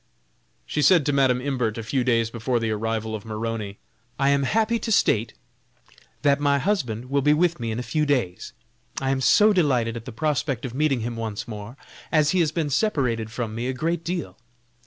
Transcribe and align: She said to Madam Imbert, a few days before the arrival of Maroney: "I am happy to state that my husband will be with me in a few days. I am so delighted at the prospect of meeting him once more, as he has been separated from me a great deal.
She 0.65 0.81
said 0.81 1.05
to 1.05 1.13
Madam 1.13 1.39
Imbert, 1.39 1.77
a 1.77 1.83
few 1.83 2.03
days 2.03 2.31
before 2.31 2.59
the 2.59 2.71
arrival 2.71 3.13
of 3.13 3.23
Maroney: 3.23 3.77
"I 4.17 4.29
am 4.29 4.41
happy 4.49 4.79
to 4.79 4.91
state 4.91 5.35
that 6.23 6.39
my 6.39 6.57
husband 6.57 7.11
will 7.11 7.21
be 7.21 7.35
with 7.35 7.59
me 7.59 7.69
in 7.69 7.77
a 7.77 7.83
few 7.83 8.07
days. 8.07 8.51
I 8.99 9.11
am 9.11 9.21
so 9.21 9.53
delighted 9.53 9.95
at 9.95 10.05
the 10.05 10.11
prospect 10.11 10.65
of 10.65 10.73
meeting 10.73 11.01
him 11.01 11.15
once 11.15 11.47
more, 11.47 11.77
as 12.11 12.31
he 12.31 12.39
has 12.39 12.51
been 12.51 12.71
separated 12.71 13.29
from 13.31 13.53
me 13.53 13.67
a 13.67 13.73
great 13.73 14.03
deal. 14.03 14.39